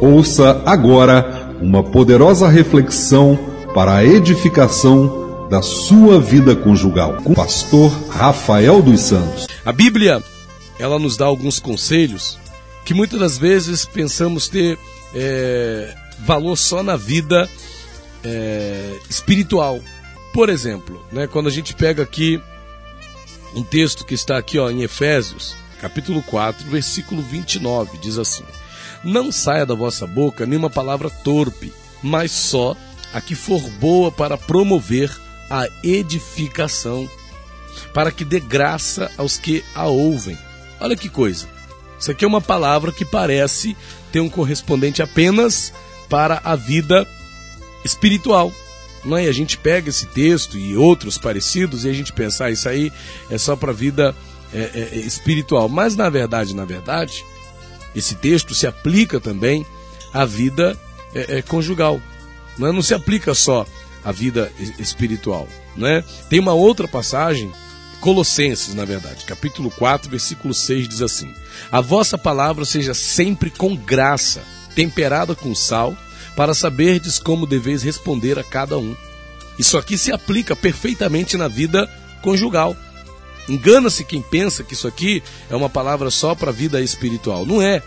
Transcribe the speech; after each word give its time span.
Ouça 0.00 0.62
agora 0.64 1.56
uma 1.60 1.82
poderosa 1.82 2.48
reflexão 2.48 3.36
para 3.74 3.96
a 3.96 4.04
edificação 4.04 5.48
da 5.50 5.60
sua 5.60 6.20
vida 6.20 6.54
conjugal 6.54 7.16
com 7.24 7.32
o 7.32 7.34
pastor 7.34 7.90
Rafael 8.08 8.80
dos 8.80 9.00
Santos. 9.00 9.48
A 9.64 9.72
Bíblia, 9.72 10.22
ela 10.78 11.00
nos 11.00 11.16
dá 11.16 11.24
alguns 11.26 11.58
conselhos 11.58 12.38
que 12.84 12.94
muitas 12.94 13.18
das 13.18 13.38
vezes 13.38 13.84
pensamos 13.84 14.48
ter 14.48 14.78
é, 15.12 15.92
valor 16.24 16.56
só 16.56 16.80
na 16.80 16.96
vida 16.96 17.50
é, 18.22 18.96
espiritual. 19.10 19.80
Por 20.32 20.48
exemplo, 20.48 21.04
né, 21.10 21.26
quando 21.26 21.48
a 21.48 21.52
gente 21.52 21.74
pega 21.74 22.04
aqui 22.04 22.40
um 23.52 23.64
texto 23.64 24.04
que 24.04 24.14
está 24.14 24.38
aqui 24.38 24.60
ó, 24.60 24.70
em 24.70 24.82
Efésios, 24.82 25.56
capítulo 25.80 26.22
4, 26.22 26.68
versículo 26.70 27.20
29, 27.20 27.98
diz 27.98 28.16
assim: 28.16 28.44
Não 29.02 29.30
saia 29.32 29.66
da 29.66 29.74
vossa 29.74 30.06
boca 30.06 30.46
nenhuma 30.46 30.70
palavra 30.70 31.10
torpe, 31.10 31.72
mas 32.02 32.30
só 32.32 32.76
a 33.12 33.20
que 33.20 33.34
for 33.34 33.60
boa 33.80 34.12
para 34.12 34.36
promover 34.36 35.10
a 35.50 35.66
edificação, 35.82 37.08
para 37.94 38.12
que 38.12 38.24
dê 38.24 38.38
graça 38.40 39.10
aos 39.16 39.38
que 39.38 39.64
a 39.74 39.86
ouvem. 39.86 40.38
Olha 40.80 40.96
que 40.96 41.08
coisa. 41.08 41.48
Isso 41.98 42.10
aqui 42.10 42.24
é 42.24 42.28
uma 42.28 42.40
palavra 42.40 42.92
que 42.92 43.04
parece 43.04 43.76
ter 44.12 44.20
um 44.20 44.28
correspondente 44.28 45.02
apenas 45.02 45.72
para 46.08 46.40
a 46.44 46.54
vida 46.54 47.06
espiritual. 47.84 48.52
Não 49.04 49.16
é? 49.16 49.24
E 49.24 49.28
a 49.28 49.32
gente 49.32 49.56
pega 49.56 49.88
esse 49.88 50.06
texto 50.06 50.56
e 50.56 50.76
outros 50.76 51.18
parecidos 51.18 51.84
e 51.84 51.88
a 51.88 51.92
gente 51.92 52.12
pensa, 52.12 52.44
ah, 52.44 52.50
isso 52.50 52.68
aí 52.68 52.92
é 53.30 53.38
só 53.38 53.56
para 53.56 53.70
a 53.70 53.74
vida 53.74 54.14
é, 54.52 54.88
é, 54.92 54.96
espiritual. 54.98 55.68
Mas 55.68 55.96
na 55.96 56.08
verdade, 56.08 56.54
na 56.54 56.64
verdade, 56.64 57.24
esse 57.94 58.14
texto 58.14 58.54
se 58.54 58.66
aplica 58.66 59.20
também 59.20 59.66
à 60.12 60.24
vida 60.24 60.78
é, 61.14 61.38
é 61.38 61.42
conjugal. 61.42 62.00
Não, 62.58 62.68
é? 62.68 62.72
não 62.72 62.82
se 62.82 62.94
aplica 62.94 63.34
só 63.34 63.66
à 64.04 64.12
vida 64.12 64.52
espiritual. 64.78 65.48
Né? 65.76 66.02
Tem 66.28 66.40
uma 66.40 66.52
outra 66.52 66.88
passagem, 66.88 67.52
Colossenses, 68.00 68.74
na 68.74 68.84
verdade, 68.84 69.24
capítulo 69.24 69.70
4, 69.72 70.08
versículo 70.08 70.54
6 70.54 70.88
diz 70.88 71.02
assim: 71.02 71.32
A 71.70 71.80
vossa 71.80 72.16
palavra 72.16 72.64
seja 72.64 72.94
sempre 72.94 73.50
com 73.50 73.74
graça, 73.74 74.40
temperada 74.74 75.34
com 75.34 75.52
sal 75.54 75.96
para 76.36 76.54
saberdes 76.54 77.18
como 77.18 77.46
deveis 77.46 77.82
responder 77.82 78.38
a 78.38 78.44
cada 78.44 78.78
um. 78.78 78.94
Isso 79.58 79.76
aqui 79.76 79.98
se 79.98 80.12
aplica 80.12 80.54
perfeitamente 80.54 81.36
na 81.36 81.48
vida 81.48 81.90
conjugal. 82.22 82.76
Engana-se 83.48 84.04
quem 84.04 84.20
pensa 84.20 84.62
que 84.62 84.74
isso 84.74 84.86
aqui 84.86 85.22
é 85.48 85.56
uma 85.56 85.70
palavra 85.70 86.10
só 86.10 86.34
para 86.34 86.50
a 86.50 86.52
vida 86.52 86.80
espiritual. 86.80 87.46
Não 87.46 87.62
é. 87.62 87.82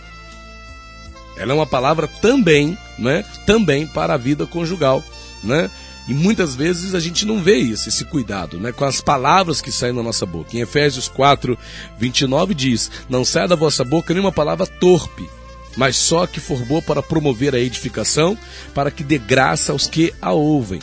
Ela 1.38 1.54
é 1.54 1.56
uma 1.56 1.68
palavra 1.68 2.08
também, 2.08 2.78
né? 2.98 3.24
Também 3.46 3.88
para 3.88 4.14
a 4.14 4.18
vida 4.18 4.46
conjugal, 4.46 5.04
né? 5.44 5.70
E 6.08 6.14
muitas 6.14 6.56
vezes 6.56 6.96
a 6.96 7.00
gente 7.00 7.26
não 7.26 7.42
vê 7.42 7.58
isso, 7.58 7.88
esse 7.88 8.04
cuidado, 8.06 8.60
né? 8.60 8.72
Com 8.72 8.86
as 8.86 9.02
palavras 9.02 9.62
que 9.62 9.72
saem 9.72 9.94
da 9.94 10.04
nossa 10.04 10.26
boca. 10.26 10.56
Em 10.56 10.62
Efésios 10.62 11.08
4, 11.08 11.58
29 11.98 12.54
diz: 12.54 12.92
Não 13.08 13.24
saia 13.24 13.48
da 13.48 13.56
vossa 13.56 13.84
boca 13.84 14.14
nenhuma 14.14 14.32
palavra 14.32 14.66
torpe, 14.66 15.30
mas 15.78 15.96
só 15.96 16.26
que 16.26 16.40
for 16.40 16.60
boa 16.66 16.82
para 16.82 17.04
promover 17.04 17.56
a 17.56 17.60
edificação, 17.60 18.38
para 18.74 18.92
que 18.92 19.04
dê 19.04 19.18
graça 19.18 19.72
aos 19.72 19.88
que 19.88 20.14
a 20.22 20.32
ouvem. 20.32 20.82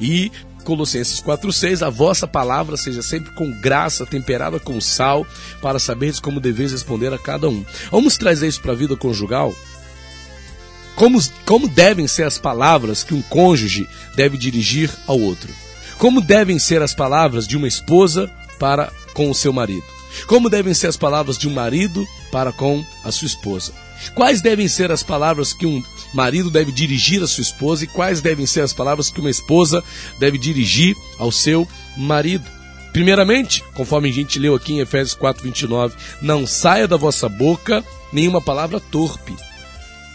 E 0.00 0.32
Colossenses 0.64 1.20
4,6, 1.20 1.86
a 1.86 1.90
vossa 1.90 2.26
palavra 2.26 2.76
seja 2.76 3.02
sempre 3.02 3.32
com 3.32 3.50
graça, 3.50 4.06
temperada 4.06 4.58
com 4.60 4.80
sal, 4.80 5.26
para 5.60 5.78
saberes 5.78 6.20
como 6.20 6.40
deveis 6.40 6.72
responder 6.72 7.12
a 7.12 7.18
cada 7.18 7.48
um. 7.48 7.64
Vamos 7.90 8.16
trazer 8.16 8.48
isso 8.48 8.60
para 8.60 8.72
a 8.72 8.76
vida 8.76 8.96
conjugal? 8.96 9.54
Como, 10.94 11.18
como 11.46 11.66
devem 11.66 12.06
ser 12.06 12.24
as 12.24 12.38
palavras 12.38 13.02
que 13.02 13.14
um 13.14 13.22
cônjuge 13.22 13.88
deve 14.14 14.36
dirigir 14.36 14.90
ao 15.06 15.18
outro? 15.18 15.52
Como 15.98 16.20
devem 16.20 16.58
ser 16.58 16.82
as 16.82 16.94
palavras 16.94 17.46
de 17.46 17.56
uma 17.56 17.68
esposa 17.68 18.30
para 18.58 18.92
com 19.14 19.30
o 19.30 19.34
seu 19.34 19.52
marido? 19.52 19.84
Como 20.26 20.50
devem 20.50 20.74
ser 20.74 20.88
as 20.88 20.96
palavras 20.96 21.38
de 21.38 21.48
um 21.48 21.52
marido 21.52 22.06
para 22.30 22.52
com 22.52 22.84
a 23.04 23.12
sua 23.12 23.26
esposa? 23.26 23.72
Quais 24.14 24.40
devem 24.40 24.68
ser 24.68 24.90
as 24.90 25.02
palavras 25.02 25.52
que 25.52 25.66
um 25.66 25.82
marido 26.12 26.50
deve 26.50 26.72
dirigir 26.72 27.22
à 27.22 27.26
sua 27.26 27.42
esposa 27.42 27.84
e 27.84 27.86
quais 27.86 28.20
devem 28.20 28.46
ser 28.46 28.60
as 28.60 28.72
palavras 28.72 29.10
que 29.10 29.20
uma 29.20 29.30
esposa 29.30 29.82
deve 30.18 30.38
dirigir 30.38 30.96
ao 31.18 31.30
seu 31.30 31.66
marido? 31.96 32.44
Primeiramente, 32.92 33.62
conforme 33.74 34.08
a 34.08 34.12
gente 34.12 34.38
leu 34.38 34.54
aqui 34.54 34.72
em 34.72 34.80
Efésios 34.80 35.14
4:29, 35.16 35.92
não 36.20 36.46
saia 36.46 36.88
da 36.88 36.96
vossa 36.96 37.28
boca 37.28 37.84
nenhuma 38.12 38.40
palavra 38.40 38.80
torpe. 38.80 39.34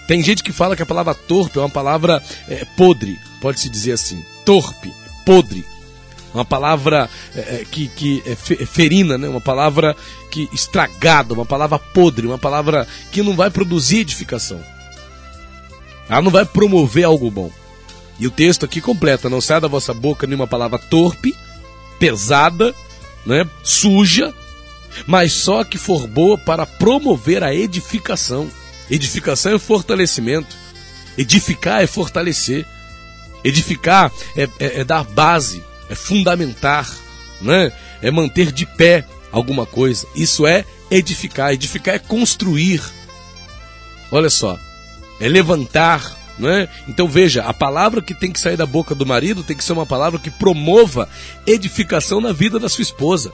Tem 0.07 0.22
gente 0.22 0.44
que 0.44 0.52
fala 0.52 0.75
que 0.75 0.84
a 0.84 0.85
palavra 0.85 1.16
torpe 1.16 1.57
é 1.57 1.62
uma 1.62 1.69
palavra 1.69 2.22
é, 2.47 2.66
podre, 2.78 3.17
pode-se 3.41 3.69
dizer 3.69 3.94
assim, 3.94 4.23
torpe, 4.46 4.94
podre 5.25 5.66
uma 6.35 6.46
palavra 6.46 7.09
é, 7.34 7.40
é 7.40 7.66
que, 7.69 7.88
que 7.88 8.22
é, 8.25 8.31
é 8.31 8.66
ferina, 8.66 9.18
né? 9.18 9.28
uma 9.28 9.40
palavra 9.40 9.96
que 10.29 10.50
estragada, 10.51 11.34
uma 11.34 11.46
palavra 11.46 11.79
podre, 11.79 12.28
uma 12.28 12.38
palavra 12.38 12.85
que 13.12 13.23
não 13.23 13.35
vai 13.35 13.50
produzir 13.50 14.00
edificação. 14.00 14.62
Ela 16.09 16.22
não 16.22 16.31
vai 16.31 16.46
promover 16.46 17.06
algo 17.06 17.31
bom. 17.31 17.50
E 18.19 18.28
o 18.28 18.31
texto 18.31 18.66
aqui 18.66 18.81
completa: 18.81 19.29
não 19.29 19.40
sai 19.40 19.62
da 19.62 19.68
vossa 19.68 19.94
boca 19.94 20.28
nenhuma 20.28 20.46
palavra 20.46 20.78
torpe, 20.78 21.34
pesada, 21.97 22.75
né? 23.25 23.50
suja, 23.63 24.34
mas 25.07 25.31
só 25.31 25.63
que 25.63 25.78
for 25.78 26.06
boa 26.06 26.38
para 26.38 26.66
promover 26.66 27.44
a 27.44 27.56
edificação. 27.56 28.52
Edificação 28.91 29.53
é 29.53 29.59
fortalecimento. 29.59 30.56
Edificar 31.17 31.81
é 31.81 31.88
fortalecer. 31.88 32.66
Edificar 33.44 34.12
é, 34.35 34.44
é, 34.59 34.81
é 34.81 34.84
dar 34.84 35.03
base 35.06 35.63
é 35.90 35.96
fundamentar, 35.96 36.90
né? 37.41 37.72
é 38.01 38.12
manter 38.12 38.51
de 38.51 38.66
pé 38.66 39.06
alguma 39.31 39.66
coisa. 39.66 40.07
Isso 40.16 40.46
é 40.46 40.66
edificar. 40.90 41.51
Edificar 41.51 41.96
é 41.96 42.00
construir. 42.00 42.81
Olha 44.12 44.29
só, 44.29 44.57
é 45.19 45.28
levantar. 45.28 46.16
Né? 46.38 46.68
Então 46.88 47.07
veja, 47.07 47.44
a 47.44 47.53
palavra 47.53 48.01
que 48.01 48.13
tem 48.13 48.31
que 48.31 48.40
sair 48.40 48.57
da 48.57 48.66
boca 48.66 48.94
do 48.94 49.06
marido 49.06 49.41
tem 49.44 49.56
que 49.56 49.63
ser 49.63 49.72
uma 49.72 49.85
palavra 49.85 50.19
que 50.19 50.29
promova 50.29 51.07
edificação 51.47 52.19
na 52.19 52.34
vida 52.34 52.59
da 52.59 52.67
sua 52.67 52.81
esposa. 52.81 53.31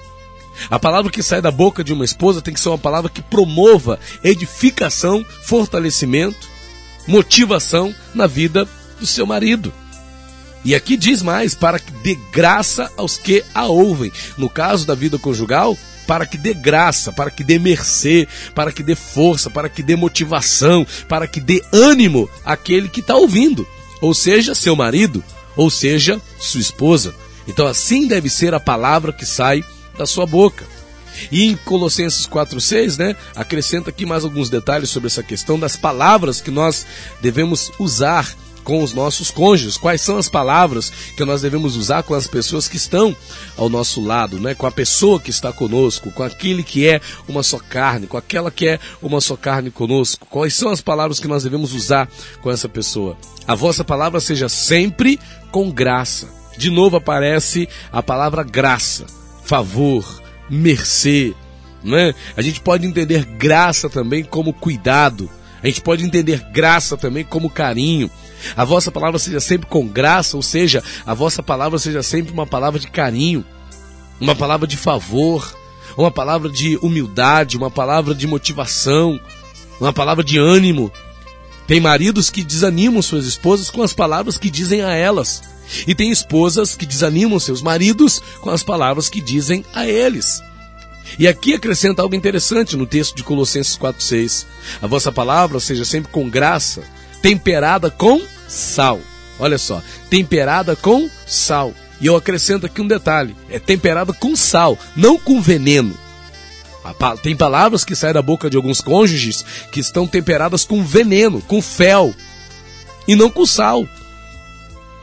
A 0.69 0.78
palavra 0.78 1.12
que 1.12 1.23
sai 1.23 1.41
da 1.41 1.50
boca 1.50 1.83
de 1.83 1.94
uma 1.94 2.06
esposa 2.06 2.41
tem 2.41 2.53
que 2.53 2.59
ser 2.59 2.69
uma 2.69 2.78
palavra 2.78 3.09
que 3.09 3.22
promova 3.22 4.00
edificação, 4.23 5.25
fortalecimento, 5.44 6.47
motivação 7.07 7.94
na 8.13 8.28
vida 8.28 8.68
do 9.00 9.06
seu 9.07 9.25
marido. 9.25 9.73
E 10.63 10.75
aqui 10.75 10.95
diz 10.95 11.22
mais: 11.22 11.55
para 11.55 11.79
que 11.79 11.91
dê 12.03 12.17
graça 12.31 12.91
aos 12.97 13.17
que 13.17 13.44
a 13.53 13.66
ouvem. 13.66 14.11
No 14.38 14.49
caso 14.49 14.85
da 14.85 14.95
vida 14.95 15.17
conjugal, 15.17 15.77
para 16.07 16.25
que 16.25 16.38
dê 16.38 16.53
graça, 16.53 17.11
para 17.11 17.31
que 17.31 17.44
dê 17.44 17.57
mercê, 17.57 18.27
para 18.53 18.71
que 18.71 18.83
dê 18.83 18.95
força, 18.95 19.50
para 19.50 19.69
que 19.69 19.81
dê 19.81 19.95
motivação, 19.95 20.85
para 21.07 21.27
que 21.27 21.39
dê 21.39 21.63
ânimo 21.71 22.29
àquele 22.44 22.89
que 22.89 23.00
está 23.00 23.16
ouvindo, 23.16 23.67
ou 24.01 24.13
seja, 24.13 24.53
seu 24.53 24.75
marido, 24.75 25.23
ou 25.55 25.69
seja, 25.69 26.21
sua 26.39 26.61
esposa. 26.61 27.13
Então, 27.47 27.66
assim 27.66 28.07
deve 28.07 28.29
ser 28.29 28.53
a 28.53 28.59
palavra 28.59 29.13
que 29.13 29.25
sai 29.25 29.63
da 29.97 30.05
sua 30.05 30.25
boca. 30.25 30.66
E 31.31 31.45
em 31.45 31.55
Colossenses 31.55 32.25
4,6, 32.25 32.97
né, 32.97 33.16
acrescenta 33.35 33.89
aqui 33.89 34.05
mais 34.05 34.23
alguns 34.23 34.50
detalhes 34.50 34.89
sobre 34.89 35.07
essa 35.07 35.21
questão 35.21 35.59
das 35.59 35.75
palavras 35.75 36.39
que 36.41 36.51
nós 36.51 36.85
devemos 37.21 37.71
usar 37.79 38.33
com 38.63 38.83
os 38.83 38.94
nossos 38.94 39.31
cônjuges, 39.31 39.77
quais 39.77 40.01
são 40.01 40.17
as 40.17 40.29
palavras 40.29 40.91
que 41.16 41.25
nós 41.25 41.41
devemos 41.41 41.75
usar 41.75 42.03
com 42.03 42.13
as 42.13 42.27
pessoas 42.27 42.67
que 42.67 42.77
estão 42.77 43.16
ao 43.57 43.69
nosso 43.69 44.01
lado, 44.01 44.39
né? 44.39 44.55
com 44.55 44.67
a 44.67 44.72
pessoa 44.72 45.19
que 45.19 45.29
está 45.29 45.51
conosco, 45.51 46.11
com 46.11 46.23
aquele 46.23 46.63
que 46.63 46.88
é 46.88 47.01
uma 47.27 47.44
só 47.44 47.59
carne, 47.59 48.07
com 48.07 48.17
aquela 48.17 48.51
que 48.51 48.67
é 48.67 48.79
uma 49.01 49.21
só 49.21 49.35
carne 49.35 49.71
conosco. 49.71 50.27
Quais 50.29 50.53
são 50.53 50.69
as 50.69 50.81
palavras 50.81 51.19
que 51.19 51.27
nós 51.27 51.44
devemos 51.44 51.74
usar 51.74 52.09
com 52.41 52.51
essa 52.51 52.69
pessoa? 52.69 53.18
A 53.47 53.56
vossa 53.56 53.83
palavra 53.83 54.19
seja 54.19 54.47
sempre 54.47 55.19
com 55.51 55.71
graça. 55.71 56.27
De 56.57 56.69
novo 56.69 56.97
aparece 56.97 57.68
a 57.91 58.03
palavra 58.03 58.44
graça, 58.44 59.06
favor, 59.44 60.21
mercê. 60.50 61.33
Né? 61.83 62.13
A 62.38 62.41
gente 62.41 62.62
pode 62.62 62.86
entender 62.86 63.25
graça 63.25 63.89
também 63.89 64.24
como 64.24 64.53
cuidado. 64.53 65.30
A 65.63 65.68
gente 65.68 65.81
pode 65.81 66.03
entender 66.03 66.39
graça 66.51 66.97
também 66.97 67.24
como 67.24 67.50
carinho. 67.50 68.09
A 68.55 68.65
vossa 68.65 68.91
palavra 68.91 69.19
seja 69.19 69.39
sempre 69.39 69.67
com 69.67 69.88
graça, 69.88 70.35
ou 70.35 70.43
seja, 70.43 70.83
a 71.05 71.13
vossa 71.13 71.41
palavra 71.43 71.77
seja 71.79 72.03
sempre 72.03 72.33
uma 72.33 72.45
palavra 72.45 72.79
de 72.79 72.88
carinho, 72.88 73.45
uma 74.19 74.35
palavra 74.35 74.67
de 74.67 74.77
favor, 74.77 75.55
uma 75.97 76.11
palavra 76.11 76.49
de 76.49 76.77
humildade, 76.77 77.57
uma 77.57 77.71
palavra 77.71 78.13
de 78.15 78.27
motivação, 78.27 79.19
uma 79.79 79.93
palavra 79.93 80.23
de 80.23 80.38
ânimo. 80.38 80.91
Tem 81.67 81.79
maridos 81.79 82.29
que 82.29 82.43
desanimam 82.43 83.01
suas 83.01 83.25
esposas 83.25 83.69
com 83.69 83.81
as 83.81 83.93
palavras 83.93 84.38
que 84.38 84.49
dizem 84.49 84.81
a 84.81 84.91
elas. 84.91 85.41
E 85.88 85.95
tem 85.95 86.11
esposas 86.11 86.75
que 86.75 86.85
desanimam 86.85 87.39
seus 87.39 87.61
maridos 87.61 88.21
com 88.41 88.49
as 88.49 88.61
palavras 88.61 89.09
que 89.09 89.21
dizem 89.21 89.63
a 89.73 89.88
eles. 89.88 90.41
E 91.17 91.27
aqui 91.27 91.53
acrescenta 91.53 92.01
algo 92.01 92.15
interessante 92.15 92.75
no 92.75 92.85
texto 92.85 93.15
de 93.15 93.23
Colossenses 93.23 93.77
4,6. 93.77 94.45
A 94.81 94.88
vossa 94.88 95.11
palavra 95.11 95.59
seja 95.59 95.85
sempre 95.85 96.11
com 96.11 96.29
graça, 96.29 96.83
temperada 97.21 97.89
com 97.89 98.21
sal. 98.47 99.00
Olha 99.39 99.57
só, 99.57 99.81
temperada 100.09 100.75
com 100.75 101.09
sal. 101.25 101.73
E 102.00 102.07
eu 102.07 102.15
acrescento 102.15 102.65
aqui 102.65 102.81
um 102.81 102.88
detalhe: 102.88 103.35
é 103.50 103.59
temperada 103.59 104.12
com 104.13 104.35
sal, 104.35 104.77
não 104.95 105.18
com 105.18 105.41
veneno. 105.41 105.97
Tem 107.21 107.35
palavras 107.35 107.85
que 107.85 107.95
saem 107.95 108.13
da 108.13 108.21
boca 108.21 108.50
de 108.50 108.57
alguns 108.57 108.81
cônjuges 108.81 109.45
que 109.71 109.79
estão 109.79 110.07
temperadas 110.07 110.65
com 110.65 110.83
veneno, 110.83 111.39
com 111.41 111.62
fel, 111.62 112.13
e 113.07 113.15
não 113.15 113.29
com 113.29 113.45
sal. 113.45 113.88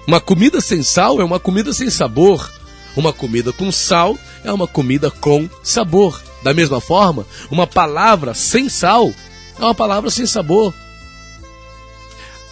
Uma 0.06 0.20
comida 0.20 0.60
sem 0.60 0.82
sal 0.82 1.20
é 1.20 1.24
uma 1.24 1.38
comida 1.38 1.72
sem 1.72 1.88
sabor. 1.88 2.52
Uma 2.96 3.12
comida 3.12 3.52
com 3.52 3.70
sal 3.70 4.18
é 4.42 4.52
uma 4.52 4.66
comida 4.66 5.10
com 5.10 5.48
sabor. 5.62 6.20
Da 6.42 6.54
mesma 6.54 6.80
forma, 6.80 7.26
uma 7.50 7.66
palavra 7.66 8.34
sem 8.34 8.68
sal 8.68 9.12
é 9.58 9.62
uma 9.62 9.74
palavra 9.74 10.10
sem 10.10 10.26
sabor. 10.26 10.74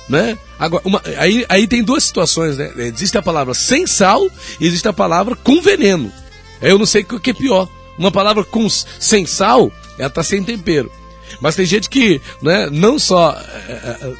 Né? 0.08 0.38
Agora, 0.58 0.82
uma, 0.86 1.02
aí, 1.18 1.44
aí 1.48 1.66
tem 1.66 1.82
duas 1.82 2.04
situações, 2.04 2.56
né? 2.56 2.72
Existe 2.76 3.18
a 3.18 3.22
palavra 3.22 3.54
sem 3.54 3.86
sal 3.86 4.28
e 4.60 4.66
existe 4.66 4.86
a 4.86 4.92
palavra 4.92 5.34
com 5.34 5.60
veneno. 5.60 6.12
Eu 6.62 6.78
não 6.78 6.86
sei 6.86 7.02
o 7.02 7.20
que 7.20 7.30
é 7.30 7.34
pior. 7.34 7.68
Uma 7.98 8.12
palavra 8.12 8.44
com, 8.44 8.68
sem 8.68 9.26
sal, 9.26 9.72
ela 9.98 10.08
está 10.08 10.22
sem 10.22 10.42
tempero. 10.44 10.90
Mas 11.40 11.56
tem 11.56 11.66
gente 11.66 11.88
que 11.88 12.20
né, 12.40 12.68
não, 12.70 12.98
só, 12.98 13.36
é, 13.68 13.72
é, 13.72 14.14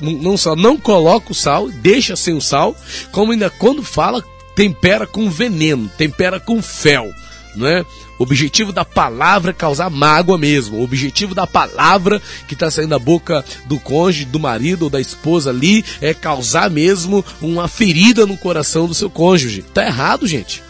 não 0.00 0.36
só 0.36 0.54
não 0.54 0.76
coloca 0.76 1.32
o 1.32 1.34
sal, 1.34 1.68
deixa 1.70 2.14
sem 2.14 2.34
o 2.34 2.40
sal, 2.40 2.76
como 3.10 3.32
ainda 3.32 3.48
quando 3.48 3.82
fala, 3.82 4.24
tempera 4.54 5.06
com 5.06 5.30
veneno, 5.30 5.90
tempera 5.96 6.38
com 6.38 6.62
fel. 6.62 7.10
Né? 7.54 7.84
O 8.18 8.22
objetivo 8.22 8.72
da 8.72 8.84
palavra 8.84 9.50
é 9.50 9.54
causar 9.54 9.90
mágoa 9.90 10.38
mesmo. 10.38 10.78
O 10.78 10.84
objetivo 10.84 11.34
da 11.34 11.46
palavra 11.46 12.20
que 12.48 12.54
está 12.54 12.70
saindo 12.70 12.90
da 12.90 12.98
boca 12.98 13.44
do 13.66 13.78
cônjuge, 13.78 14.24
do 14.24 14.40
marido 14.40 14.84
ou 14.84 14.90
da 14.90 15.00
esposa 15.00 15.50
ali 15.50 15.84
é 16.00 16.14
causar 16.14 16.70
mesmo 16.70 17.24
uma 17.40 17.68
ferida 17.68 18.26
no 18.26 18.38
coração 18.38 18.86
do 18.86 18.94
seu 18.94 19.10
cônjuge. 19.10 19.62
Tá 19.62 19.84
errado, 19.84 20.26
gente. 20.26 20.62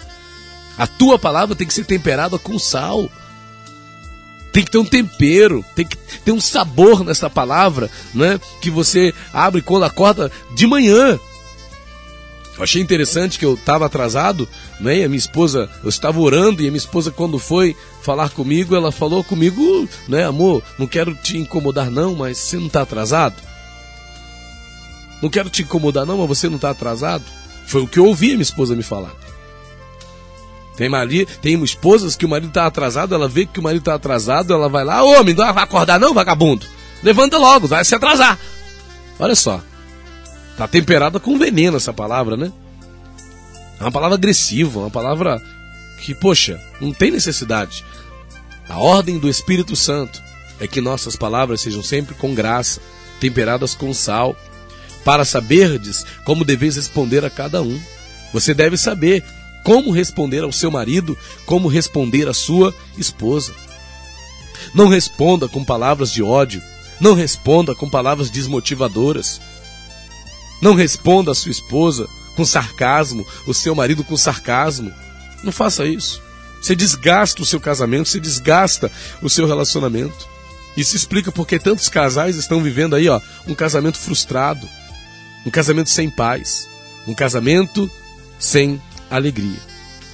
A 0.77 0.87
tua 0.87 1.19
palavra 1.19 1.55
tem 1.55 1.67
que 1.67 1.75
ser 1.75 1.85
temperada 1.85 2.39
com 2.39 2.59
sal. 2.59 3.09
Tem 4.53 4.63
que 4.63 4.71
ter 4.71 4.79
um 4.79 4.85
tempero, 4.85 5.65
tem 5.75 5.87
que 5.87 5.97
ter 5.97 6.33
um 6.33 6.41
sabor 6.41 7.03
nessa 7.03 7.31
palavra, 7.31 7.91
né? 8.13 8.39
Que 8.61 8.71
você 8.71 9.15
abre 9.33 9.63
quando 9.63 9.85
acorda 9.85 10.31
de 10.55 10.67
manhã. 10.67 11.19
Eu 12.63 12.65
achei 12.65 12.81
interessante 12.81 13.41
que 13.41 13.45
eu 13.45 13.55
estava 13.55 13.87
atrasado, 13.87 14.49
né? 14.79 14.99
E 14.99 15.03
a 15.03 15.09
minha 15.09 15.19
esposa, 15.19 15.69
eu 15.83 15.89
estava 15.89 16.21
orando 16.21 16.63
e 16.63 16.69
a 16.69 16.71
minha 16.71 16.79
esposa 16.79 17.11
quando 17.11 17.37
foi 17.37 17.77
falar 18.03 18.31
comigo, 18.31 18.77
ela 18.77 18.93
falou 18.93 19.25
comigo, 19.25 19.89
né, 20.07 20.25
amor, 20.25 20.63
não 20.79 20.87
quero 20.87 21.13
te 21.13 21.37
incomodar 21.37 21.91
não, 21.91 22.15
mas 22.15 22.39
você 22.39 22.59
não 22.59 22.69
está 22.69 22.83
atrasado? 22.83 23.35
Não 25.21 25.29
quero 25.29 25.51
te 25.51 25.63
incomodar 25.63 26.07
não, 26.07 26.19
mas 26.19 26.29
você 26.29 26.49
não 26.49 26.55
está 26.55 26.71
atrasado? 26.71 27.25
Foi 27.67 27.83
o 27.83 27.89
que 27.89 27.99
eu 27.99 28.07
ouvi 28.07 28.27
a 28.27 28.35
minha 28.35 28.43
esposa 28.43 28.77
me 28.77 28.85
falar. 28.85 29.13
Tem 30.77 30.89
marido, 30.89 31.33
tem 31.43 31.61
esposas 31.65 32.15
que 32.15 32.25
o 32.25 32.29
marido 32.29 32.51
está 32.51 32.67
atrasado, 32.67 33.13
ela 33.13 33.27
vê 33.27 33.45
que 33.45 33.59
o 33.59 33.63
marido 33.63 33.83
está 33.83 33.95
atrasado, 33.95 34.55
ela 34.55 34.69
vai 34.69 34.85
lá, 34.85 35.03
homem, 35.03 35.35
não 35.35 35.53
vai 35.53 35.65
acordar 35.65 35.99
não, 35.99 36.15
vagabundo. 36.15 36.65
Levanta 37.03 37.39
logo, 37.39 37.67
vai 37.67 37.85
se 37.85 37.97
atrasar. 37.97 38.39
Olha 39.19 39.35
só. 39.35 39.61
Tá 40.63 40.69
temperada 40.69 41.19
com 41.19 41.37
veneno 41.37 41.77
essa 41.77 41.93
palavra, 41.93 42.37
né? 42.37 42.53
É 43.81 43.83
uma 43.83 43.91
palavra 43.91 44.15
agressiva, 44.15 44.79
uma 44.79 44.91
palavra 44.93 45.43
que, 46.01 46.15
poxa, 46.15 46.57
não 46.81 46.93
tem 46.93 47.11
necessidade. 47.11 47.85
A 48.69 48.79
ordem 48.79 49.19
do 49.19 49.29
Espírito 49.29 49.75
Santo 49.75 50.23
é 50.61 50.69
que 50.69 50.81
nossas 50.81 51.17
palavras 51.17 51.63
sejam 51.63 51.83
sempre 51.83 52.15
com 52.15 52.33
graça, 52.33 52.81
temperadas 53.19 53.75
com 53.75 53.93
sal, 53.93 54.37
para 55.05 55.25
saberdes 55.25 56.07
como 56.25 56.45
deveis 56.45 56.77
responder 56.77 57.25
a 57.25 57.31
cada 57.31 57.61
um. 57.61 57.83
Você 58.33 58.55
deve 58.55 58.77
saber 58.77 59.25
como 59.65 59.91
responder 59.91 60.45
ao 60.45 60.53
seu 60.53 60.71
marido, 60.71 61.19
como 61.45 61.67
responder 61.67 62.29
à 62.29 62.33
sua 62.33 62.73
esposa. 62.97 63.53
Não 64.73 64.87
responda 64.87 65.49
com 65.49 65.65
palavras 65.65 66.13
de 66.13 66.23
ódio, 66.23 66.63
não 67.01 67.15
responda 67.15 67.75
com 67.75 67.91
palavras 67.91 68.31
desmotivadoras. 68.31 69.41
Não 70.63 70.75
responda 70.75 71.33
à 71.33 71.35
sua 71.35 71.51
esposa 71.51 72.09
com 72.37 72.45
sarcasmo, 72.45 73.27
o 73.47 73.53
seu 73.53 73.75
marido 73.75 74.05
com 74.05 74.17
sarcasmo. 74.17 74.93
Não 75.43 75.53
faça 75.53 75.85
isso. 75.85 76.23
Você 76.63 76.77
desgasta 76.77 77.43
o 77.43 77.45
seu 77.45 77.59
casamento, 77.59 78.09
você 78.09 78.21
desgasta 78.21 78.91
o 79.21 79.29
seu 79.29 79.47
relacionamento. 79.47 80.29
Isso 80.77 80.95
explica 80.95 81.33
porque 81.33 81.59
tantos 81.59 81.89
casais 81.89 82.37
estão 82.37 82.63
vivendo 82.63 82.95
aí, 82.95 83.09
ó, 83.09 83.21
um 83.47 83.55
casamento 83.55 83.99
frustrado, 83.99 84.67
um 85.45 85.51
casamento 85.51 85.91
sem 85.91 86.09
paz, 86.09 86.69
um 87.07 87.15
casamento 87.15 87.91
sem 88.39 88.81
alegria. 89.11 89.61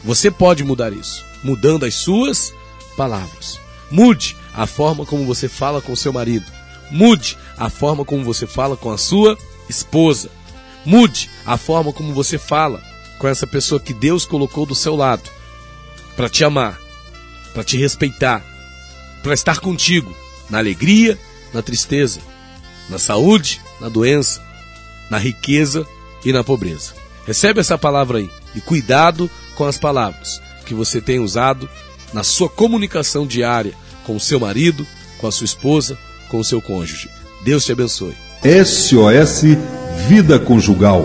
Você 0.03 0.31
pode 0.31 0.65
mudar 0.65 0.93
isso, 0.93 1.23
mudando 1.45 1.85
as 1.85 1.95
suas 1.95 2.53
palavras. 2.97 3.61
Mude 3.91 4.35
a 4.55 4.67
forma 4.67 5.05
como 5.05 5.27
você 5.27 5.49
fala 5.49 5.83
com 5.83 5.95
seu 5.95 6.13
marido. 6.13 6.47
Mude 6.91 7.37
a 7.59 7.69
forma 7.69 8.05
como 8.05 8.25
você 8.25 8.47
fala 8.47 8.77
com 8.77 8.91
a 8.91 8.99
sua 8.99 9.37
esposa. 9.69 10.31
Mude 10.85 11.31
a 11.45 11.57
forma 11.57 11.93
como 11.93 12.15
você 12.15 12.39
fala 12.39 12.83
com 13.19 13.29
essa 13.29 13.47
pessoa 13.47 13.81
que 13.81 13.93
Deus 13.93 14.25
colocou 14.25 14.65
do 14.65 14.75
seu 14.75 14.95
lado 14.95 15.29
para 16.17 16.29
te 16.29 16.45
amar, 16.45 16.79
para 17.53 17.65
te 17.65 17.77
respeitar, 17.77 18.45
para 19.23 19.35
estar 19.35 19.61
contigo 19.61 20.17
na 20.49 20.59
alegria, 20.59 21.19
na 21.53 21.63
tristeza, 21.63 22.21
na 22.89 22.99
saúde, 22.99 23.61
na 23.81 23.89
doença, 23.89 24.43
na 25.11 25.19
riqueza 25.19 25.87
e 26.25 26.33
na 26.33 26.43
pobreza. 26.43 26.95
Recebe 27.27 27.61
essa 27.61 27.77
palavra 27.77 28.19
aí 28.19 28.31
e 28.55 28.61
cuidado 28.61 29.31
com 29.55 29.65
as 29.65 29.79
palavras 29.79 30.41
que 30.65 30.75
você 30.75 31.01
tem 31.01 31.19
usado 31.19 31.69
na 32.13 32.23
sua 32.23 32.49
comunicação 32.49 33.27
diária 33.27 33.75
com 34.05 34.17
o 34.17 34.21
seu 34.21 34.41
marido, 34.41 34.87
com 35.19 35.27
a 35.27 35.33
sua 35.33 35.45
esposa, 35.45 35.99
com 36.29 36.39
o 36.39 36.45
seu 36.45 36.63
cônjuge. 36.63 37.11
Deus 37.45 37.65
te 37.65 37.73
abençoe. 37.73 38.15
SOS 38.65 39.78
Vida 40.07 40.39
Conjugal 40.39 41.05